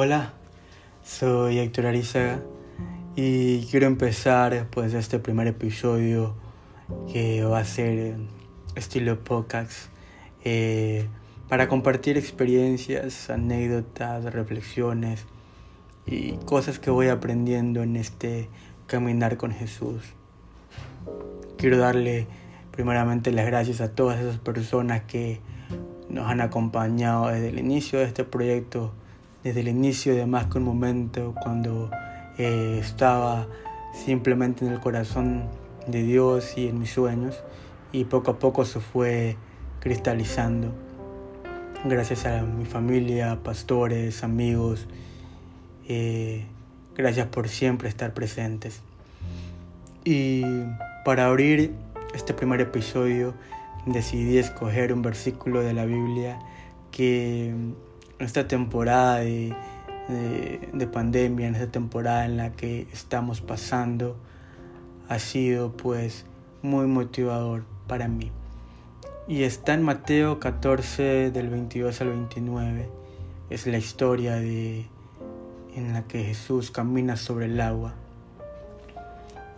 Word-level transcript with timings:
Hola, 0.00 0.32
soy 1.02 1.58
Héctor 1.58 1.86
Arizaga 1.86 2.40
y 3.16 3.66
quiero 3.66 3.88
empezar 3.88 4.68
pues 4.70 4.94
este 4.94 5.18
primer 5.18 5.48
episodio 5.48 6.36
que 7.12 7.42
va 7.42 7.58
a 7.58 7.64
ser 7.64 8.14
estilo 8.76 9.18
podcast 9.24 9.88
eh, 10.44 11.08
para 11.48 11.66
compartir 11.66 12.16
experiencias, 12.16 13.28
anécdotas, 13.28 14.32
reflexiones 14.32 15.26
y 16.06 16.34
cosas 16.44 16.78
que 16.78 16.90
voy 16.90 17.08
aprendiendo 17.08 17.82
en 17.82 17.96
este 17.96 18.48
caminar 18.86 19.36
con 19.36 19.50
Jesús. 19.50 20.04
Quiero 21.56 21.76
darle 21.76 22.28
primeramente 22.70 23.32
las 23.32 23.46
gracias 23.46 23.80
a 23.80 23.90
todas 23.90 24.20
esas 24.20 24.38
personas 24.38 25.02
que 25.08 25.40
nos 26.08 26.28
han 26.28 26.40
acompañado 26.40 27.26
desde 27.26 27.48
el 27.48 27.58
inicio 27.58 27.98
de 27.98 28.04
este 28.04 28.22
proyecto 28.22 28.92
desde 29.44 29.60
el 29.60 29.68
inicio 29.68 30.14
de 30.14 30.26
más 30.26 30.46
que 30.46 30.58
un 30.58 30.64
momento 30.64 31.34
cuando 31.42 31.90
eh, 32.38 32.78
estaba 32.80 33.46
simplemente 33.92 34.66
en 34.66 34.72
el 34.72 34.80
corazón 34.80 35.44
de 35.86 36.02
Dios 36.02 36.56
y 36.56 36.68
en 36.68 36.78
mis 36.78 36.90
sueños 36.90 37.42
y 37.92 38.04
poco 38.04 38.32
a 38.32 38.38
poco 38.38 38.64
se 38.64 38.80
fue 38.80 39.36
cristalizando 39.80 40.72
gracias 41.84 42.26
a 42.26 42.42
mi 42.42 42.64
familia, 42.64 43.38
pastores, 43.42 44.24
amigos, 44.24 44.86
eh, 45.88 46.44
gracias 46.96 47.28
por 47.28 47.48
siempre 47.48 47.88
estar 47.88 48.14
presentes. 48.14 48.82
Y 50.04 50.42
para 51.04 51.26
abrir 51.26 51.72
este 52.14 52.34
primer 52.34 52.60
episodio 52.60 53.34
decidí 53.86 54.38
escoger 54.38 54.92
un 54.92 55.02
versículo 55.02 55.60
de 55.60 55.72
la 55.72 55.84
Biblia 55.84 56.38
que 56.90 57.54
esta 58.18 58.48
temporada 58.48 59.18
de, 59.18 59.54
pandemia, 60.92 61.48
en 61.48 61.54
esta 61.54 61.70
temporada 61.70 62.24
en 62.24 62.36
la 62.36 62.52
que 62.52 62.88
estamos 62.92 63.40
pasando, 63.40 64.16
ha 65.08 65.18
sido 65.18 65.72
pues 65.76 66.26
muy 66.62 66.86
motivador 66.86 67.64
para 67.86 68.08
mí. 68.08 68.30
Y 69.26 69.42
está 69.42 69.74
en 69.74 69.82
Mateo 69.82 70.40
14 70.40 71.30
del 71.30 71.48
22 71.48 72.00
al 72.00 72.08
29. 72.08 72.88
Es 73.50 73.66
la 73.66 73.78
historia 73.78 74.36
de 74.36 74.86
en 75.76 75.92
la 75.92 76.02
que 76.04 76.24
Jesús 76.24 76.70
camina 76.70 77.16
sobre 77.16 77.46
el 77.46 77.60
agua. 77.60 77.94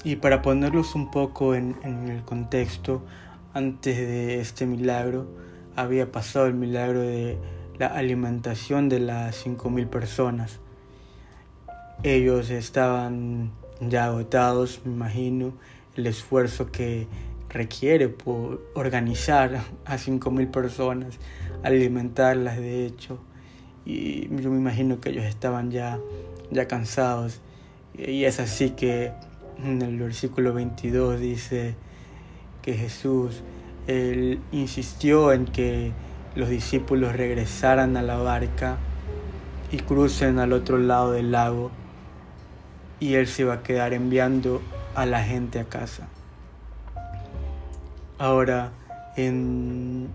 Y 0.04 0.16
para 0.16 0.42
ponerlos 0.42 0.94
un 0.94 1.10
poco 1.10 1.54
en 1.54 1.76
el 1.84 2.22
contexto, 2.24 3.02
antes 3.54 3.96
de 3.96 4.40
este 4.40 4.66
milagro 4.66 5.26
había 5.76 6.12
pasado 6.12 6.46
el 6.46 6.54
milagro 6.54 7.00
de 7.00 7.38
la 7.80 7.86
alimentación 7.86 8.90
de 8.90 9.00
las 9.00 9.46
5.000 9.46 9.88
personas. 9.88 10.60
Ellos 12.02 12.50
estaban 12.50 13.52
ya 13.80 14.04
agotados, 14.04 14.82
me 14.84 14.92
imagino, 14.92 15.54
el 15.96 16.06
esfuerzo 16.06 16.70
que 16.70 17.06
requiere 17.48 18.10
por 18.10 18.62
organizar 18.74 19.62
a 19.86 19.96
5.000 19.96 20.50
personas, 20.50 21.18
alimentarlas 21.62 22.58
de 22.58 22.84
hecho. 22.84 23.18
Y 23.86 24.28
yo 24.28 24.50
me 24.50 24.58
imagino 24.58 25.00
que 25.00 25.08
ellos 25.08 25.24
estaban 25.24 25.70
ya, 25.70 25.98
ya 26.50 26.68
cansados. 26.68 27.40
Y 27.96 28.24
es 28.24 28.40
así 28.40 28.72
que 28.72 29.12
en 29.56 29.80
el 29.80 29.98
versículo 29.98 30.52
22 30.52 31.18
dice 31.18 31.76
que 32.60 32.74
Jesús 32.74 33.42
él 33.86 34.38
insistió 34.52 35.32
en 35.32 35.46
que 35.46 35.92
los 36.34 36.48
discípulos 36.48 37.16
regresaran 37.16 37.96
a 37.96 38.02
la 38.02 38.16
barca 38.16 38.78
y 39.72 39.78
crucen 39.78 40.38
al 40.38 40.52
otro 40.52 40.78
lado 40.78 41.12
del 41.12 41.32
lago 41.32 41.70
y 42.98 43.14
él 43.14 43.26
se 43.26 43.44
va 43.44 43.54
a 43.54 43.62
quedar 43.62 43.92
enviando 43.92 44.60
a 44.94 45.06
la 45.06 45.22
gente 45.22 45.58
a 45.58 45.64
casa. 45.64 46.08
Ahora, 48.18 48.72
en 49.16 50.08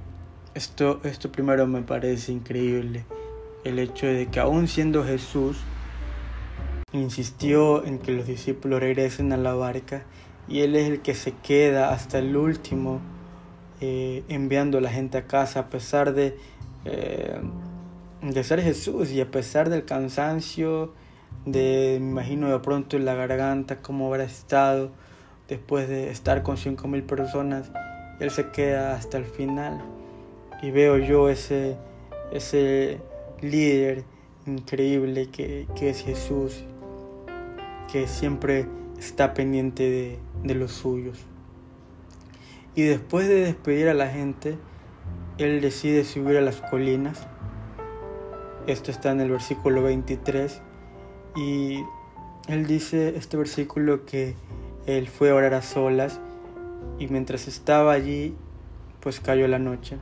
esto, 0.53 1.01
esto 1.03 1.31
primero 1.31 1.65
me 1.67 1.81
parece 1.81 2.31
increíble, 2.31 3.05
el 3.63 3.79
hecho 3.79 4.05
de 4.05 4.27
que 4.27 4.39
aún 4.39 4.67
siendo 4.67 5.03
Jesús, 5.03 5.57
insistió 6.93 7.83
en 7.83 7.99
que 7.99 8.11
los 8.11 8.27
discípulos 8.27 8.79
regresen 8.79 9.33
a 9.33 9.37
la 9.37 9.53
barca 9.53 10.03
y 10.47 10.61
él 10.61 10.75
es 10.75 10.89
el 10.89 11.01
que 11.01 11.15
se 11.15 11.33
queda 11.33 11.91
hasta 11.91 12.19
el 12.19 12.37
último 12.37 13.01
eh, 13.81 14.23
enviando 14.29 14.77
a 14.77 14.81
la 14.81 14.89
gente 14.89 15.17
a 15.17 15.27
casa 15.27 15.61
a 15.61 15.69
pesar 15.69 16.13
de, 16.13 16.37
eh, 16.85 17.39
de 18.21 18.43
ser 18.43 18.61
Jesús 18.61 19.11
y 19.11 19.21
a 19.21 19.29
pesar 19.29 19.69
del 19.69 19.85
cansancio, 19.85 20.93
de, 21.45 21.97
me 22.01 22.11
imagino 22.11 22.49
de 22.49 22.59
pronto 22.59 22.97
la 22.99 23.15
garganta, 23.15 23.81
cómo 23.81 24.07
habrá 24.07 24.23
estado 24.23 24.91
después 25.47 25.87
de 25.87 26.09
estar 26.09 26.41
con 26.43 26.57
cinco 26.57 26.87
mil 26.87 27.03
personas, 27.03 27.71
Él 28.19 28.31
se 28.31 28.49
queda 28.49 28.95
hasta 28.95 29.17
el 29.17 29.25
final 29.25 29.81
y 30.61 30.71
veo 30.71 30.97
yo 30.97 31.29
ese, 31.29 31.77
ese 32.31 32.99
líder 33.41 34.03
increíble 34.47 35.29
que, 35.29 35.67
que 35.75 35.89
es 35.89 36.01
Jesús, 36.01 36.63
que 37.91 38.07
siempre 38.07 38.67
está 38.97 39.33
pendiente 39.33 39.83
de, 39.83 40.19
de 40.43 40.55
los 40.55 40.71
suyos. 40.71 41.19
Y 42.75 42.83
después 42.83 43.27
de 43.29 43.35
despedir 43.35 43.87
a 43.87 43.93
la 43.93 44.09
gente, 44.09 44.57
él 45.37 45.61
decide 45.61 46.03
subir 46.03 46.35
a 46.35 46.41
las 46.41 46.61
colinas. 46.61 47.25
Esto 48.67 48.91
está 48.91 49.11
en 49.11 49.21
el 49.21 49.31
versículo 49.31 49.81
23. 49.81 50.61
Y 51.37 51.79
él 52.49 52.67
dice 52.67 53.15
este 53.15 53.37
versículo 53.37 54.05
que 54.05 54.35
él 54.85 55.07
fue 55.07 55.29
a 55.29 55.35
orar 55.35 55.53
a 55.53 55.61
solas 55.61 56.19
y 56.99 57.07
mientras 57.07 57.47
estaba 57.47 57.93
allí, 57.93 58.35
pues 58.99 59.21
cayó 59.21 59.47
la 59.47 59.59
noche. 59.59 59.97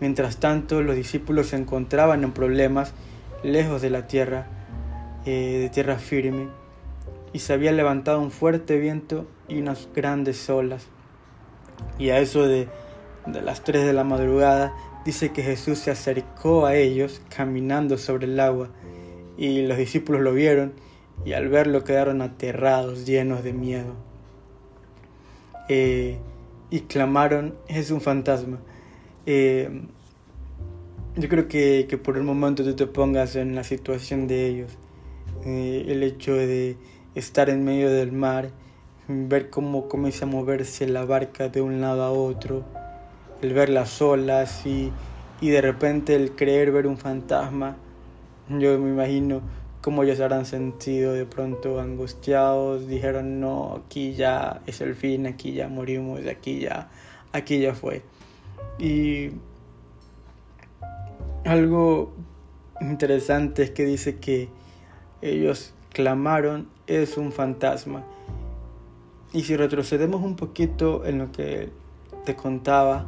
Mientras 0.00 0.38
tanto, 0.38 0.80
los 0.80 0.96
discípulos 0.96 1.48
se 1.48 1.56
encontraban 1.56 2.24
en 2.24 2.32
problemas 2.32 2.94
lejos 3.42 3.82
de 3.82 3.90
la 3.90 4.06
tierra, 4.06 4.46
eh, 5.26 5.58
de 5.60 5.68
tierra 5.68 5.98
firme, 5.98 6.48
y 7.34 7.40
se 7.40 7.52
había 7.52 7.72
levantado 7.72 8.20
un 8.20 8.30
fuerte 8.30 8.78
viento 8.78 9.26
y 9.48 9.60
unas 9.60 9.88
grandes 9.94 10.48
olas. 10.48 10.86
Y 11.98 12.10
a 12.10 12.18
eso 12.18 12.46
de, 12.46 12.68
las 13.26 13.62
3 13.62 13.84
de 13.84 13.92
la 13.92 14.04
madrugada 14.04 14.74
dice 15.04 15.32
que 15.32 15.42
Jesús 15.42 15.78
se 15.78 15.90
acercó 15.90 16.66
a 16.66 16.76
ellos 16.76 17.20
caminando 17.34 17.98
sobre 17.98 18.26
el 18.26 18.38
agua 18.40 18.70
y 19.36 19.62
los 19.62 19.78
discípulos 19.78 20.20
lo 20.20 20.32
vieron 20.32 20.72
y 21.24 21.32
al 21.32 21.48
verlo 21.48 21.84
quedaron 21.84 22.22
aterrados, 22.22 23.06
llenos 23.06 23.44
de 23.44 23.52
miedo. 23.52 23.94
Eh, 25.68 26.18
y 26.70 26.80
clamaron, 26.80 27.54
es 27.68 27.90
un 27.90 28.00
fantasma. 28.00 28.58
Eh, 29.26 29.82
yo 31.16 31.28
creo 31.28 31.48
que, 31.48 31.86
que, 31.88 31.98
por 31.98 32.16
el 32.16 32.22
momento 32.22 32.64
tú 32.64 32.74
te 32.74 32.86
pongas 32.86 33.36
en 33.36 33.54
la 33.54 33.64
situación 33.64 34.26
de 34.26 34.46
ellos. 34.46 34.78
Eh, 35.44 35.86
el 35.88 36.02
hecho 36.02 36.34
de 36.34 36.76
estar 37.14 37.50
en 37.50 37.64
medio 37.64 37.90
del 37.90 38.12
mar 38.12 38.50
ver 39.28 39.50
cómo 39.50 39.88
comienza 39.88 40.24
a 40.24 40.28
moverse 40.28 40.86
la 40.86 41.04
barca 41.04 41.48
de 41.48 41.60
un 41.60 41.80
lado 41.80 42.02
a 42.02 42.10
otro, 42.10 42.64
el 43.42 43.52
ver 43.52 43.68
las 43.68 44.00
olas 44.00 44.64
y, 44.66 44.92
y 45.40 45.50
de 45.50 45.60
repente 45.60 46.14
el 46.14 46.32
creer 46.36 46.72
ver 46.72 46.86
un 46.86 46.96
fantasma. 46.96 47.76
Yo 48.48 48.78
me 48.78 48.90
imagino 48.90 49.42
cómo 49.80 50.02
ellos 50.02 50.20
habrán 50.20 50.44
sentido 50.44 51.12
de 51.12 51.24
pronto 51.24 51.80
angustiados, 51.80 52.86
dijeron 52.86 53.40
no, 53.40 53.82
aquí 53.84 54.14
ya 54.14 54.60
es 54.66 54.80
el 54.80 54.94
fin, 54.94 55.26
aquí 55.26 55.52
ya 55.52 55.68
morimos, 55.68 56.20
aquí 56.26 56.60
ya, 56.60 56.90
aquí 57.32 57.60
ya 57.60 57.74
fue. 57.74 58.02
Y 58.78 59.30
algo 61.44 62.12
interesante 62.80 63.62
es 63.62 63.70
que 63.70 63.84
dice 63.84 64.16
que 64.16 64.48
ellos 65.22 65.72
clamaron 65.92 66.68
es 66.86 67.16
un 67.16 67.32
fantasma. 67.32 68.04
Y 69.32 69.42
si 69.42 69.56
retrocedemos 69.56 70.22
un 70.22 70.36
poquito 70.36 71.04
en 71.04 71.18
lo 71.18 71.30
que 71.32 71.70
te 72.24 72.34
contaba, 72.34 73.06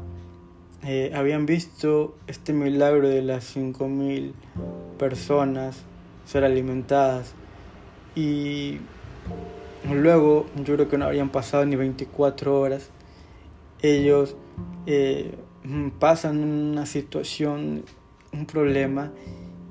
eh, 0.84 1.12
habían 1.14 1.46
visto 1.46 2.16
este 2.26 2.52
milagro 2.52 3.08
de 3.08 3.22
las 3.22 3.56
5.000 3.56 4.32
personas 4.98 5.82
ser 6.24 6.44
alimentadas. 6.44 7.34
Y 8.14 8.78
luego 9.90 10.46
yo 10.56 10.74
creo 10.74 10.88
que 10.88 10.98
no 10.98 11.06
habrían 11.06 11.30
pasado 11.30 11.64
ni 11.66 11.76
24 11.76 12.58
horas, 12.58 12.90
ellos 13.80 14.36
eh, 14.86 15.34
pasan 15.98 16.38
una 16.44 16.86
situación, 16.86 17.84
un 18.32 18.46
problema 18.46 19.10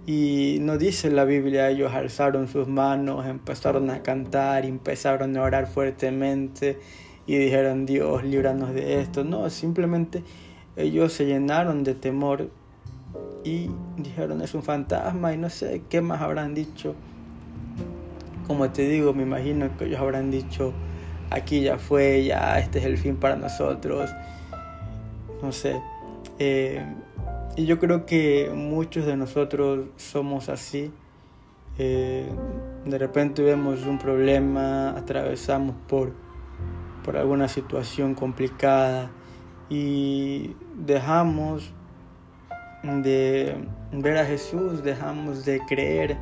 y 0.06 0.58
no 0.62 0.78
dice 0.78 1.12
la 1.12 1.26
Biblia, 1.26 1.70
ellos 1.70 1.94
alzaron 1.94 2.48
sus 2.48 2.68
manos, 2.68 3.26
empezaron 3.28 3.90
a 3.90 4.02
cantar, 4.02 4.66
empezaron 4.66 5.38
a 5.38 5.44
orar 5.44 5.68
fuertemente 5.68 6.80
y 7.28 7.38
dijeron, 7.38 7.86
Dios, 7.86 8.24
líbranos 8.24 8.74
de 8.74 9.02
esto. 9.02 9.24
No, 9.24 9.50
simplemente 9.50 10.24
ellos 10.76 11.14
se 11.14 11.26
llenaron 11.26 11.84
de 11.84 11.94
temor 11.94 12.50
y 13.44 13.70
dijeron 13.98 14.42
es 14.42 14.54
un 14.54 14.64
fantasma 14.64 15.34
y 15.34 15.38
no 15.38 15.50
sé 15.50 15.84
qué 15.90 16.02
más 16.02 16.22
habrán 16.22 16.54
dicho. 16.54 16.96
Como 18.48 18.70
te 18.72 18.88
digo, 18.88 19.14
me 19.14 19.24
imagino 19.24 19.78
que 19.78 19.86
ellos 19.86 20.00
habrán 20.00 20.32
dicho 20.32 20.74
aquí 21.32 21.62
ya 21.62 21.80
fue, 21.80 22.26
ya 22.26 22.60
este 22.60 22.80
es 22.80 22.86
el 22.86 22.98
fin 22.98 23.16
para 23.16 23.36
nosotros. 23.36 24.12
No 25.42 25.52
sé. 25.52 25.82
Eh, 26.38 26.86
y 27.56 27.66
yo 27.66 27.80
creo 27.80 28.06
que 28.06 28.52
muchos 28.54 29.06
de 29.06 29.18
nosotros 29.18 29.88
somos 29.98 30.50
así. 30.50 30.92
Eh, 31.78 32.30
de 32.86 32.98
repente 32.98 33.42
vemos 33.42 33.86
un 33.86 33.98
problema, 33.98 34.92
atravesamos 34.92 35.76
por, 35.88 36.14
por 37.04 37.18
alguna 37.18 37.48
situación 37.48 38.16
complicada 38.16 39.12
y 39.70 40.56
dejamos 40.76 41.74
de 42.84 43.56
ver 43.92 44.18
a 44.18 44.26
Jesús, 44.26 44.84
dejamos 44.84 45.46
de 45.46 45.62
creer 45.68 46.18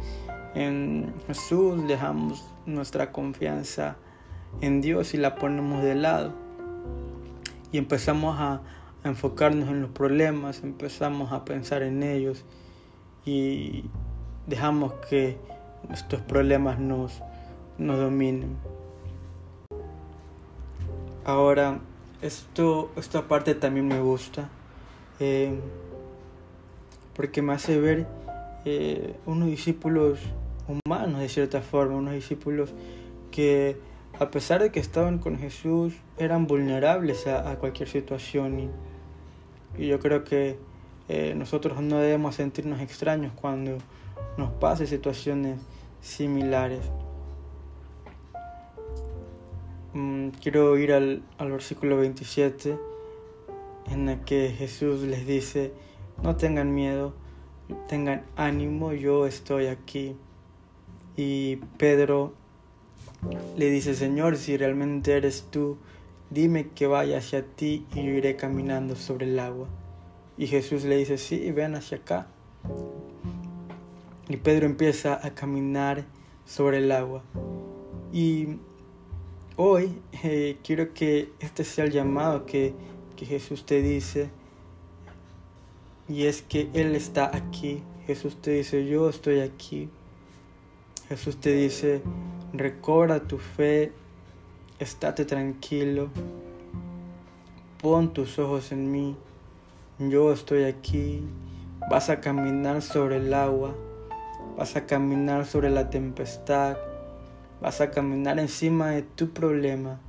en 0.56 1.14
Jesús, 1.28 1.88
dejamos 1.88 2.46
nuestra 2.66 3.12
confianza 3.12 3.98
en 4.62 4.82
Dios 4.82 5.14
y 5.14 5.18
la 5.18 5.36
ponemos 5.36 5.84
de 5.84 5.96
lado. 5.96 6.34
Y 7.72 7.78
empezamos 7.78 8.40
a, 8.40 8.62
enfocarnos 9.04 9.70
en 9.70 9.82
los 9.82 9.92
problemas, 9.92 10.64
empezamos 10.64 11.32
a 11.32 11.46
pensar 11.46 11.84
en 11.84 12.04
ellos 12.04 12.46
y 13.26 13.86
dejamos 14.48 14.94
que 15.10 15.38
estos 15.92 16.22
problemas 16.22 16.80
nos, 16.80 17.22
nos 17.78 17.98
dominen. 17.98 18.58
Ahora, 21.26 21.80
esto, 22.22 22.92
esta 22.96 23.28
parte 23.28 23.56
también 23.56 23.88
me 23.88 24.00
gusta. 24.00 24.50
Eh, 25.20 25.60
porque 27.20 27.42
me 27.42 27.52
hace 27.52 27.78
ver 27.78 28.08
eh, 28.64 29.14
unos 29.26 29.50
discípulos 29.50 30.20
humanos 30.68 31.20
de 31.20 31.28
cierta 31.28 31.62
forma, 31.62 31.98
unos 31.98 32.14
discípulos 32.14 32.74
que 33.30 33.78
a 34.20 34.32
pesar 34.32 34.62
de 34.62 34.72
que 34.72 34.80
estaban 34.80 35.20
con 35.20 35.38
Jesús 35.38 35.96
eran 36.18 36.48
vulnerables 36.48 37.28
a, 37.28 37.56
cualquier 37.58 37.90
situación 37.90 38.72
yo 39.78 40.00
creo 40.00 40.24
que 40.24 40.58
eh, 41.08 41.34
nosotros 41.36 41.82
no 41.82 41.98
debemos 42.00 42.36
sentirnos 42.36 42.82
extraños 42.82 43.32
cuando 43.36 43.78
nos 44.38 44.52
pasen 44.52 44.88
situaciones 44.88 45.60
similares. 46.02 46.82
Mm, 49.94 50.30
quiero 50.42 50.78
ir 50.78 50.94
al, 50.94 51.24
al 51.38 51.52
versículo 51.52 51.98
27 51.98 52.78
en 53.92 54.10
el 54.10 54.20
que 54.22 54.54
Jesús 54.58 55.02
les 55.02 55.26
dice, 55.26 55.74
no 56.22 56.36
tengan 56.36 56.74
miedo, 56.74 57.14
tengan 57.88 58.24
ánimo, 58.36 58.94
yo 58.94 59.26
estoy 59.26 59.68
aquí. 59.68 60.16
Y 61.18 61.58
Pedro 61.78 62.34
le 63.58 63.70
dice, 63.70 63.96
Señor, 63.96 64.38
si 64.38 64.58
realmente 64.58 65.18
eres 65.18 65.48
tú, 65.50 65.78
dime 66.30 66.70
que 66.70 66.88
vaya 66.88 67.18
hacia 67.18 67.46
ti 67.46 67.86
y 67.94 68.04
yo 68.04 68.12
iré 68.12 68.36
caminando 68.36 68.96
sobre 68.96 69.26
el 69.26 69.40
agua. 69.40 69.68
Y 70.38 70.48
Jesús 70.48 70.84
le 70.84 70.98
dice, 70.98 71.18
sí, 71.18 71.52
ven 71.52 71.76
hacia 71.76 71.98
acá. 71.98 72.28
Y 74.28 74.38
Pedro 74.38 74.66
empieza 74.66 75.20
a 75.26 75.36
caminar 75.36 76.06
sobre 76.46 76.78
el 76.78 76.92
agua. 76.92 77.24
Y 78.14 78.58
hoy 79.56 80.02
eh, 80.24 80.58
quiero 80.64 80.94
que 80.94 81.32
este 81.40 81.64
sea 81.64 81.86
el 81.86 81.92
llamado 81.92 82.46
que, 82.46 82.74
que 83.16 83.26
Jesús 83.26 83.66
te 83.66 83.82
dice 83.82 84.30
y 86.10 86.26
es 86.26 86.42
que 86.42 86.70
Él 86.74 86.96
está 86.96 87.36
aquí. 87.36 87.84
Jesús 88.08 88.42
te 88.42 88.52
dice, 88.52 88.88
yo 88.88 89.10
estoy 89.10 89.42
aquí. 89.42 89.90
Jesús 91.08 91.40
te 91.40 91.54
dice, 91.54 92.02
recobra 92.52 93.28
tu 93.28 93.38
fe, 93.38 93.92
estate 94.80 95.26
tranquilo, 95.26 96.10
pon 97.82 98.14
tus 98.14 98.40
ojos 98.40 98.72
en 98.72 98.92
mí, 98.92 99.16
yo 100.00 100.32
estoy 100.32 100.64
aquí, 100.64 101.24
vas 101.90 102.10
a 102.10 102.22
caminar 102.22 102.82
sobre 102.82 103.18
el 103.18 103.34
agua, 103.34 103.76
vas 104.58 104.76
a 104.76 104.86
caminar 104.86 105.46
sobre 105.46 105.70
la 105.70 105.90
tempestad, 105.90 106.78
vas 107.62 107.82
a 107.82 107.92
caminar 107.92 108.40
encima 108.40 108.92
de 108.92 109.02
tu 109.02 109.30
problema, 109.30 110.00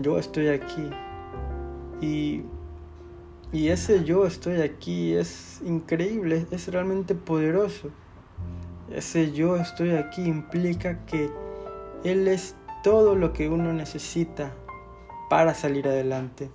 yo 0.00 0.18
estoy 0.18 0.48
aquí. 0.48 0.90
Y 2.00 2.44
y 3.52 3.68
ese 3.70 4.04
yo 4.04 4.26
estoy 4.26 4.60
aquí 4.60 5.12
es 5.14 5.60
increíble, 5.64 6.46
es 6.52 6.68
realmente 6.68 7.16
poderoso. 7.16 7.90
Ese 8.94 9.32
yo 9.32 9.56
estoy 9.56 9.90
aquí 9.90 10.22
implica 10.22 11.04
que 11.06 11.30
Él 12.04 12.28
es 12.28 12.54
todo 12.82 13.14
lo 13.14 13.32
que 13.32 13.48
uno 13.48 13.72
necesita 13.72 14.52
para 15.28 15.54
salir 15.54 15.86
adelante. 15.86 16.50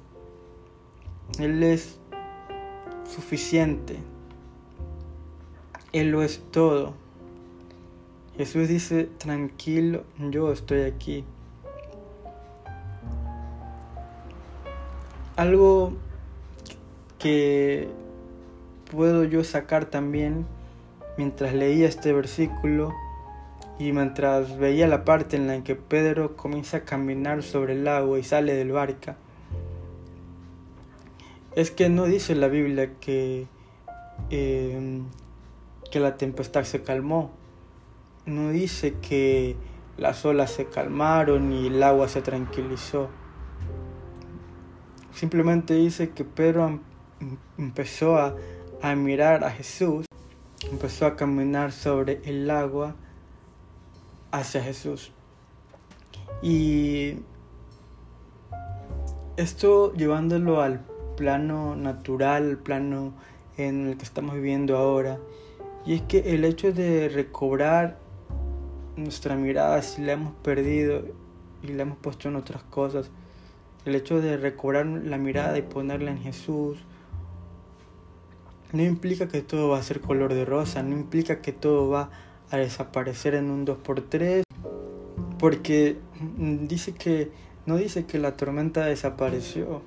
Él 1.39 1.63
es 1.63 1.99
suficiente. 3.05 3.97
Él 5.93 6.11
lo 6.11 6.23
es 6.23 6.41
todo. 6.51 6.93
Jesús 8.37 8.67
dice, 8.67 9.09
tranquilo, 9.17 10.03
yo 10.19 10.51
estoy 10.51 10.81
aquí. 10.81 11.23
Algo 15.37 15.93
que 17.19 17.89
puedo 18.91 19.23
yo 19.23 19.43
sacar 19.43 19.85
también 19.85 20.45
mientras 21.17 21.53
leía 21.53 21.87
este 21.87 22.13
versículo 22.13 22.93
y 23.77 23.91
mientras 23.91 24.57
veía 24.57 24.87
la 24.87 25.03
parte 25.03 25.35
en 25.35 25.47
la 25.47 25.63
que 25.63 25.75
Pedro 25.75 26.35
comienza 26.37 26.77
a 26.77 26.85
caminar 26.85 27.43
sobre 27.43 27.73
el 27.73 27.87
agua 27.87 28.19
y 28.19 28.23
sale 28.23 28.53
del 28.53 28.71
barca, 28.71 29.17
es 31.55 31.71
que 31.71 31.89
no 31.89 32.05
dice 32.05 32.35
la 32.35 32.47
Biblia 32.47 32.91
que, 32.99 33.47
em, 34.29 35.05
que 35.91 35.99
la 35.99 36.17
tempestad 36.17 36.63
se 36.63 36.83
calmó, 36.83 37.31
no 38.25 38.49
dice 38.49 38.95
que 39.01 39.55
las 39.97 40.25
olas 40.25 40.51
se 40.51 40.65
calmaron 40.65 41.51
y 41.53 41.67
el 41.67 41.81
agua 41.83 42.07
se 42.07 42.21
tranquilizó. 42.21 43.09
Simplemente 45.13 45.75
dice 45.75 46.09
que 46.09 46.25
Pedro 46.25 46.79
empezó 47.57 48.17
a, 48.17 48.35
mirar 48.95 49.43
a 49.43 49.49
Jesús, 49.49 50.05
empezó 50.69 51.07
a 51.07 51.15
caminar 51.15 51.71
sobre 51.71 52.21
el 52.25 52.51
agua 52.51 52.95
hacia 54.39 54.61
Jesús. 54.61 55.11
Y 56.41 57.19
esto 59.37 59.93
llevándolo 59.93 60.61
al 60.61 60.85
plano 61.17 61.75
natural, 61.75 62.57
plano 62.57 63.13
en 63.57 63.87
el 63.87 63.97
que 63.97 64.03
estamos 64.03 64.35
viviendo 64.35 64.77
ahora. 64.77 65.19
Y 65.85 65.95
es 65.95 66.01
que 66.01 66.33
el 66.33 66.45
hecho 66.45 66.73
de 66.73 67.09
recobrar 67.09 67.97
nuestra 68.95 69.35
mirada 69.35 69.81
si 69.81 70.01
la 70.01 70.13
hemos 70.13 70.33
perdido 70.35 71.03
y 71.63 71.67
la 71.67 71.83
hemos 71.83 71.97
puesto 71.97 72.29
en 72.29 72.35
otras 72.35 72.63
cosas, 72.63 73.09
el 73.85 73.95
hecho 73.95 74.19
de 74.19 74.37
recobrar 74.37 74.85
la 74.85 75.17
mirada 75.17 75.57
y 75.57 75.61
ponerla 75.61 76.11
en 76.11 76.19
Jesús, 76.19 76.79
no 78.71 78.83
implica 78.83 79.27
que 79.27 79.41
todo 79.41 79.69
va 79.69 79.77
a 79.77 79.83
ser 79.83 80.01
color 80.01 80.33
de 80.33 80.43
rosa, 80.43 80.81
no 80.83 80.95
implica 80.95 81.41
que 81.41 81.51
todo 81.51 81.89
va 81.89 82.09
a 82.51 82.57
desaparecer 82.57 83.35
en 83.35 83.49
un 83.49 83.65
2x3, 83.65 84.43
porque 85.39 85.97
dice 86.39 86.93
que 86.93 87.31
no 87.65 87.77
dice 87.77 88.05
que 88.05 88.19
la 88.19 88.37
tormenta 88.37 88.85
desapareció, 88.85 89.81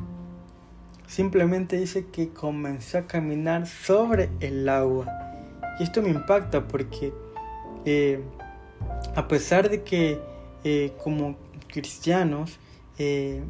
simplemente 1.07 1.77
dice 1.77 2.07
que 2.07 2.31
comenzó 2.31 2.99
a 2.99 3.07
caminar 3.07 3.67
sobre 3.67 4.31
el 4.41 4.69
agua. 4.69 5.07
Y 5.79 5.85
esto 5.85 6.03
me 6.03 6.11
impacta 6.11 6.67
porque 6.67 7.13
eh, 7.85 8.21
a 9.15 9.29
pesar 9.29 9.71
de 9.71 9.83
que 9.83 10.21
eh, 10.65 10.93
como 11.03 11.37
cristianos 11.69 12.59
eh, 12.99 13.43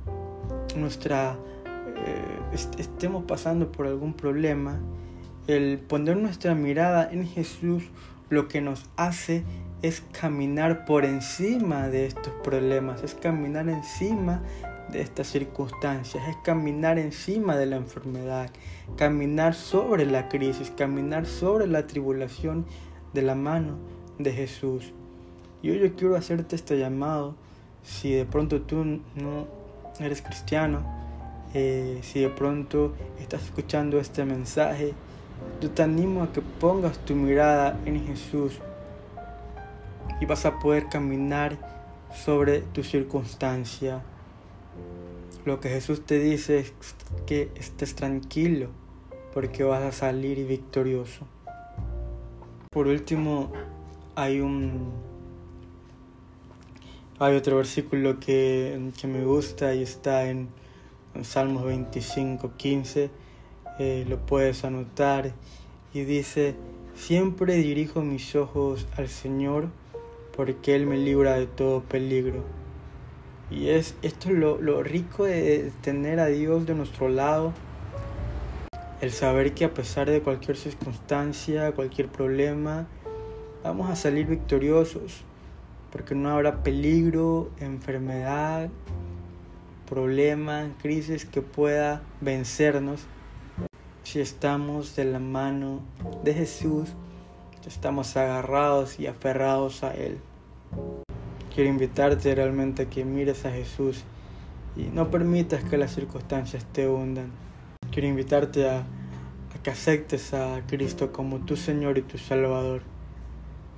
nuestra 0.77 1.39
estemos 2.79 3.25
pasando 3.25 3.73
por 3.73 3.87
algún 3.87 4.15
problema, 4.15 4.79
el 5.49 5.79
poner 5.79 6.19
nuestra 6.19 6.55
mirada 6.55 7.11
en 7.11 7.27
Jesús 7.27 7.83
lo 8.29 8.49
que 8.49 8.61
nos 8.61 8.85
hace 8.97 9.45
es 9.81 10.03
caminar 10.13 10.85
por 10.85 11.07
encima 11.07 11.89
de 11.89 12.05
estos 12.05 12.35
problemas, 12.45 13.03
es 13.03 13.15
caminar 13.15 13.69
encima 13.71 14.43
de 14.93 15.01
estas 15.01 15.29
circunstancias, 15.29 16.23
es 16.29 16.37
caminar 16.45 16.99
encima 16.99 17.57
de 17.57 17.65
la 17.65 17.77
enfermedad, 17.77 18.51
caminar 18.97 19.55
sobre 19.55 20.05
la 20.05 20.29
crisis, 20.29 20.71
caminar 20.71 21.25
sobre 21.25 21.67
la 21.67 21.87
tribulación 21.87 22.67
de 23.15 23.23
la 23.23 23.35
mano 23.35 23.79
de 24.19 24.33
Jesús. 24.33 24.93
Yo 25.63 25.73
quiero 25.97 26.15
hacerte 26.17 26.57
este 26.57 26.79
llamado, 26.79 27.37
si 27.83 28.13
de 28.13 28.27
pronto 28.27 28.61
tú 28.63 28.85
no 28.85 29.47
eres 29.99 30.21
cristiano, 30.21 30.85
eh, 31.55 32.01
si 32.03 32.21
de 32.21 32.29
pronto 32.29 32.95
estás 33.19 33.45
escuchando 33.45 33.99
este 33.99 34.27
mensaje 34.27 34.93
yo 35.61 35.71
te 35.71 35.83
animo 35.83 36.23
a 36.23 36.33
que 36.33 36.41
pongas 36.41 36.99
tu 36.99 37.15
mirada 37.15 37.79
en 37.85 38.07
Jesús 38.07 38.59
y 40.21 40.27
vas 40.27 40.47
a 40.47 40.59
poder 40.59 40.89
caminar 40.89 41.57
sobre 42.15 42.61
tu 42.61 42.83
circunstancia. 42.83 44.03
Lo 45.45 45.61
que 45.61 45.69
Jesús 45.69 46.05
te 46.05 46.19
dice 46.19 46.59
es 46.59 46.75
que 47.27 47.51
estés 47.55 47.95
tranquilo 47.95 48.69
porque 49.33 49.65
vas 49.65 49.83
a 49.83 49.93
salir 49.93 50.47
victorioso. 50.47 51.27
Por 52.71 52.87
último, 52.87 53.53
hay 54.15 54.41
un 54.41 54.93
hay 57.21 57.35
otro 57.35 57.57
versículo 57.57 58.21
que, 58.21 58.79
me 59.03 59.25
gusta 59.25 59.75
y 59.75 59.83
está 59.83 60.29
en, 60.31 60.49
Salmos 61.23 61.65
25, 61.65 62.53
15. 62.57 63.11
Eh, 63.79 64.05
lo 64.09 64.19
puedes 64.19 64.65
anotar. 64.65 65.33
Y 65.95 66.05
dice, 66.05 66.55
siempre 66.95 67.55
dirijo 67.55 68.03
mis 68.03 68.35
ojos 68.35 68.87
al 68.97 69.09
Señor 69.09 69.69
porque 70.37 70.75
Él 70.75 70.87
me 70.87 70.97
libra 70.97 71.35
de 71.35 71.47
todo 71.47 71.83
peligro. 71.83 72.45
Y 73.51 73.71
es 73.71 73.97
esto 74.03 74.29
es 74.29 74.37
lo, 74.37 74.61
lo 74.61 74.83
rico 74.83 75.25
de 75.25 75.73
tener 75.81 76.21
a 76.21 76.27
Dios 76.27 76.67
de 76.67 76.75
nuestro 76.75 77.09
lado, 77.09 77.53
el 79.01 79.11
saber 79.11 79.55
que 79.55 79.65
a 79.65 79.75
pesar 79.75 80.11
de 80.11 80.21
cualquier 80.21 80.57
circunstancia, 80.57 81.73
cualquier 81.73 82.09
problema, 82.09 82.87
vamos 83.65 83.91
a 83.91 83.97
salir 83.97 84.27
victoriosos, 84.27 85.23
porque 85.91 86.15
no 86.15 86.31
habrá 86.31 86.63
peligro, 86.63 87.51
enfermedad, 87.59 88.69
problema, 89.89 90.69
crisis 90.83 91.25
que 91.25 91.43
pueda 91.43 92.03
vencernos 92.21 93.07
si 94.09 94.21
estamos 94.21 94.97
de 94.97 95.05
la 95.05 95.19
mano 95.19 95.83
de 96.25 96.33
Jesús, 96.33 96.89
estamos 97.67 98.17
agarrados 98.17 98.99
y 98.99 99.07
aferrados 99.07 99.85
a 99.85 99.93
Él. 99.93 100.19
Quiero 101.55 101.69
invitarte 101.69 102.35
realmente 102.35 102.85
a 102.85 102.89
que 102.89 103.05
mires 103.05 103.45
a 103.45 103.51
Jesús 103.51 104.05
y 104.77 104.85
no 104.85 105.11
permitas 105.11 105.63
que 105.63 105.77
las 105.77 105.95
circunstancias 105.95 106.65
te 106.73 106.89
hundan. 106.89 107.33
Quiero 107.93 108.09
invitarte 108.09 108.67
a, 108.71 108.79
a 108.79 109.63
que 109.63 109.69
aceptes 109.69 110.33
a 110.33 110.63
Cristo 110.67 111.13
como 111.13 111.41
tu 111.41 111.57
Señor 111.57 111.99
y 111.99 112.03
tu 112.03 112.17
Salvador. 112.17 112.81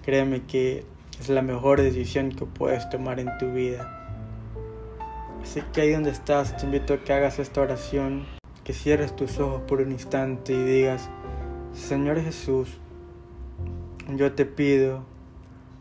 Créeme 0.05 0.43
que 0.43 0.85
es 1.19 1.29
la 1.29 1.43
mejor 1.43 1.83
decisión 1.83 2.31
que 2.31 2.47
puedes 2.47 2.89
tomar 2.89 3.19
en 3.19 3.37
tu 3.39 3.53
vida. 3.53 3.97
Así 5.43 5.61
que 5.73 5.81
ahí 5.81 5.91
donde 5.91 6.11
estás, 6.11 6.57
te 6.57 6.67
invito 6.67 6.95
a 6.95 6.99
que 6.99 7.13
hagas 7.13 7.41
esta 7.41 7.63
oración, 7.63 8.27
que 8.71 8.75
cierres 8.75 9.17
tus 9.17 9.41
ojos 9.41 9.63
por 9.63 9.81
un 9.81 9.91
instante 9.91 10.53
y 10.53 10.63
digas, 10.63 11.11
Señor 11.73 12.21
Jesús, 12.21 12.79
yo 14.15 14.35
te 14.35 14.47
pido 14.47 15.03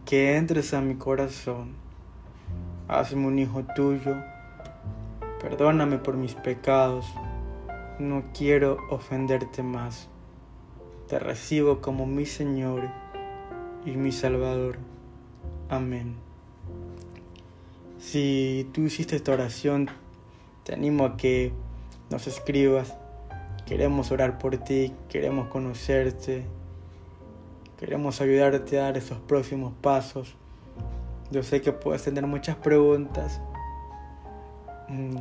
que 0.08 0.38
entres 0.38 0.74
a 0.74 0.82
mi 0.82 0.96
corazón, 0.96 1.76
hazme 2.88 3.28
un 3.28 3.38
hijo 3.38 3.64
tuyo, 3.76 4.16
perdóname 5.40 6.00
por 6.00 6.18
mis 6.18 6.34
pecados, 6.34 7.06
no 8.00 8.24
quiero 8.36 8.80
ofenderte 8.90 9.62
más, 9.62 10.10
te 11.08 11.20
recibo 11.20 11.82
como 11.82 12.08
mi 12.08 12.26
Señor 12.26 12.90
y 13.86 13.92
mi 13.92 14.12
Salvador. 14.12 14.80
Amén. 15.70 16.16
Si 18.00 18.68
tú 18.74 18.82
hiciste 18.82 19.16
esta 19.16 19.34
oración, 19.34 19.92
te 20.64 20.74
animo 20.74 21.06
a 21.06 21.18
que 21.18 21.54
nos 22.10 22.28
escribas. 22.28 22.96
Queremos 23.66 24.12
orar 24.12 24.38
por 24.40 24.58
ti, 24.58 24.94
queremos 25.10 25.48
conocerte, 25.50 26.44
queremos 27.78 28.20
ayudarte 28.20 28.80
a 28.80 28.84
dar 28.84 28.98
esos 28.98 29.20
próximos 29.20 29.74
pasos. 29.82 30.36
Yo 31.32 31.44
sé 31.44 31.62
que 31.62 31.72
puedes 31.72 32.04
tener 32.04 32.26
muchas 32.26 32.56
preguntas. 32.56 33.40
Mm, 34.88 35.18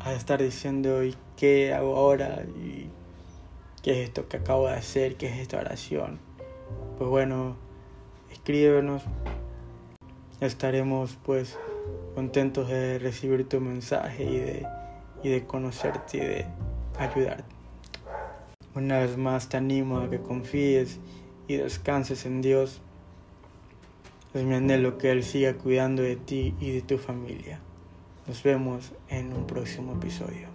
a 0.00 0.12
estar 0.14 0.42
diciendo, 0.42 1.04
¿y 1.04 1.14
qué 1.36 1.74
hago 1.74 1.96
ahora? 1.96 2.44
¿Y 2.56 2.88
qué 3.82 4.02
es 4.02 4.08
esto 4.08 4.26
que 4.26 4.38
acabo 4.38 4.68
de 4.68 4.74
hacer? 4.74 5.16
¿Qué 5.16 5.26
es 5.26 5.38
esta 5.38 5.58
oración? 5.58 6.18
Pues 6.96 7.10
bueno, 7.10 7.56
escríbenos. 8.32 9.02
Estaremos 10.40 11.18
pues 11.24 11.58
contentos 12.14 12.68
de 12.68 12.98
recibir 12.98 13.48
tu 13.48 13.60
mensaje 13.60 14.24
y 14.24 14.38
de, 14.38 14.66
y 15.22 15.28
de 15.30 15.44
conocerte 15.44 16.16
y 16.16 16.20
de 16.20 16.46
ayudarte. 16.98 17.44
Una 18.74 18.98
vez 18.98 19.16
más 19.16 19.48
te 19.48 19.58
animo 19.58 19.98
a 19.98 20.08
que 20.08 20.20
confíes 20.20 20.98
y 21.46 21.56
descanses 21.56 22.24
en 22.26 22.40
Dios. 22.40 22.80
Es 24.34 24.44
mi 24.44 24.54
anhelo 24.54 24.96
que 24.96 25.10
Él 25.10 25.22
siga 25.24 25.54
cuidando 25.54 26.02
de 26.02 26.16
ti 26.16 26.54
y 26.58 26.72
de 26.72 26.82
tu 26.82 26.98
familia. 26.98 27.60
Nos 28.26 28.42
vemos 28.42 28.92
en 29.08 29.32
un 29.34 29.46
próximo 29.46 29.92
episodio. 29.92 30.51